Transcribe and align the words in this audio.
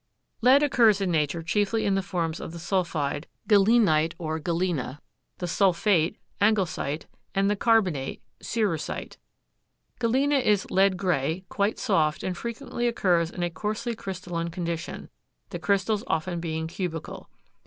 Lead 0.41 0.63
occurs 0.63 0.99
in 0.99 1.11
nature 1.11 1.43
chiefly 1.43 1.85
in 1.85 1.93
the 1.93 2.01
forms 2.01 2.39
of 2.39 2.53
the 2.53 2.57
sulphide, 2.57 3.27
galenite 3.47 4.15
or 4.17 4.39
galena, 4.39 4.99
the 5.37 5.45
sulphate, 5.45 6.17
anglesite 6.41 7.05
and 7.35 7.51
the 7.51 7.55
carbonate, 7.55 8.19
cerussite. 8.41 9.17
Galena 9.99 10.39
is 10.39 10.71
lead 10.71 10.97
gray, 10.97 11.45
quite 11.49 11.77
soft, 11.77 12.23
and 12.23 12.35
frequently 12.35 12.87
occurs 12.87 13.29
in 13.29 13.43
a 13.43 13.51
coarsely 13.51 13.93
crystalline 13.93 14.49
condition, 14.49 15.07
the 15.51 15.59
crystals 15.59 16.03
often 16.07 16.39
being 16.39 16.65
cubical. 16.65 17.29